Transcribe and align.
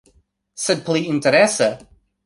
Sed 0.63 0.81
pli 0.89 1.05
interese... 1.13 1.71